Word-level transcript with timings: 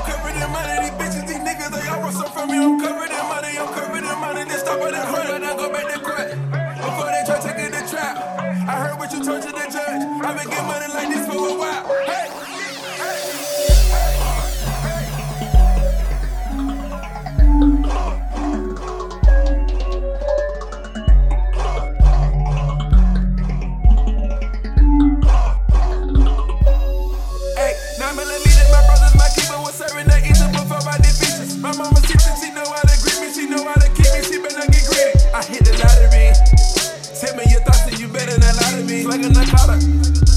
I'm 0.00 0.06
covered 0.06 0.34
in 0.34 0.50
money. 0.50 0.88
These 0.88 0.96
bitches, 0.96 1.26
these 1.28 1.38
niggas, 1.44 1.70
they 1.70 1.88
all 1.88 2.00
want 2.00 2.14
some 2.14 2.32
from 2.32 2.48
me. 2.48 2.56
I'm 2.56 2.80
covered 2.80 3.10
in 3.10 3.26
money. 3.28 3.58
I'm 3.58 3.68
covered 3.74 3.98
in 3.98 4.18
money. 4.20 4.44
They 4.44 4.56
stop 4.56 4.80
at 4.80 4.92
that. 4.92 5.19
like 39.10 39.24
a 39.24 39.28
narcotic. 39.28 40.29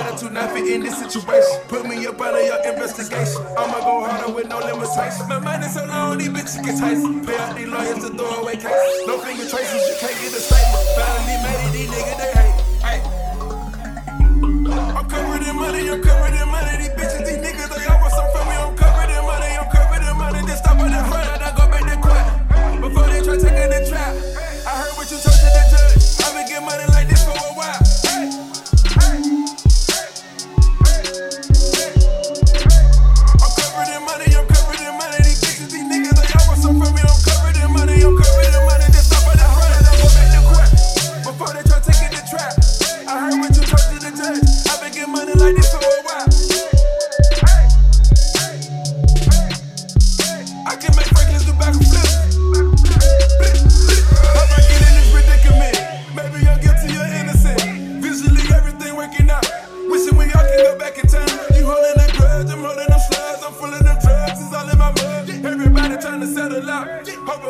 attitude, 0.00 0.32
not 0.32 0.50
fit 0.52 0.66
in 0.66 0.80
this 0.82 0.98
situation. 0.98 1.60
Put 1.68 1.86
me 1.86 2.06
up 2.06 2.20
under 2.20 2.42
your 2.42 2.60
investigation. 2.64 3.42
I'ma 3.56 3.78
go 3.80 4.04
harder 4.04 4.32
with 4.32 4.48
no 4.48 4.58
limitations. 4.58 5.28
My 5.28 5.38
mind 5.38 5.64
is 5.64 5.74
so 5.74 5.84
long, 5.86 6.18
these 6.18 6.28
bitches 6.28 6.64
get 6.64 6.78
taste. 6.80 7.04
Pay 7.26 7.36
out 7.36 7.56
these 7.56 7.68
lawyers 7.68 7.98
to 8.04 8.10
throw 8.16 8.42
away 8.42 8.56
cases. 8.56 9.06
No 9.06 9.18
finger 9.18 9.46
traces, 9.48 9.82
you 9.88 9.96
can't 10.00 10.16
get 10.20 10.32
a 10.32 10.40
statement. 10.40 10.84
Finally 10.96 11.36
made 11.44 11.60
it, 11.66 11.72
these 11.76 11.90
niggas 11.92 12.18
they 12.20 12.30
hate. 12.38 12.56
Hey. 12.84 13.00
I'm 14.96 15.08
covered 15.08 15.46
in 15.46 15.56
money, 15.56 15.90
I'm 15.90 16.02
covered 16.02 16.34
in 16.40 16.48
money, 16.48 16.76
these 16.78 16.94
bitches, 16.96 17.24
they. 17.24 17.39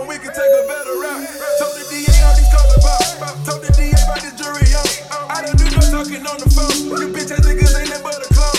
and 0.00 0.08
we 0.08 0.16
can 0.16 0.32
take 0.32 0.48
a 0.48 0.64
better 0.64 0.96
route. 0.96 1.28
Told 1.60 1.76
the 1.76 1.84
DA 1.92 2.08
all 2.24 2.32
these 2.32 2.48
calls 2.48 2.72
about. 2.80 3.04
Told 3.44 3.60
the 3.60 3.70
DA 3.76 3.92
about 3.92 4.24
the 4.24 4.32
jury 4.32 4.64
out. 4.72 4.88
I 5.28 5.44
don't 5.44 5.56
do 5.60 5.68
no 5.68 5.80
talking 5.92 6.24
on 6.24 6.40
the 6.40 6.48
phone. 6.48 6.72
You 6.96 7.12
bitch 7.12 7.28
ass 7.28 7.44
niggas 7.44 7.76
ain't 7.76 7.92
that 7.92 8.00
but 8.00 8.16
a 8.16 8.28
clone. 8.32 8.56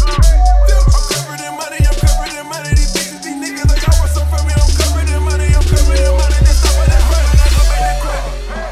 I'm 0.00 1.04
covered 1.12 1.44
money, 1.60 1.80
I'm 1.84 1.96
covered 2.00 2.32
money. 2.48 2.72
These 2.72 2.92
bitches, 2.96 3.20
these 3.20 3.36
niggas, 3.36 3.68
they 3.68 3.84
all 3.84 3.96
want 4.00 4.12
some 4.16 4.28
from 4.32 4.42
me. 4.48 4.56
I'm 4.56 4.72
covered 4.72 5.12
money, 5.20 5.48
I'm 5.52 5.64
covered 5.68 6.00
money. 6.16 6.38
They 6.40 6.56
stop 6.56 6.74
with 6.80 6.88
that 6.88 7.04
run. 7.12 7.28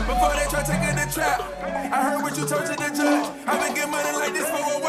Before 0.09 0.33
they 0.41 0.47
try 0.49 0.63
taking 0.65 0.97
the 0.97 1.07
trap, 1.13 1.39
I 1.61 1.99
heard 2.01 2.23
what 2.25 2.33
you 2.33 2.49
told 2.49 2.65
to 2.65 2.75
the 2.81 2.89
judge. 2.97 3.29
I've 3.45 3.61
been 3.61 3.77
getting 3.77 3.93
money 3.93 4.13
like 4.17 4.33
this 4.33 4.49
for 4.49 4.57
a 4.57 4.80